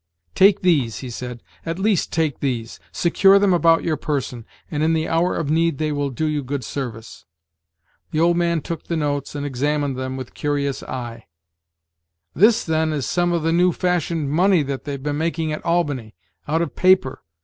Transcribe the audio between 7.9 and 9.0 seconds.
The old man took the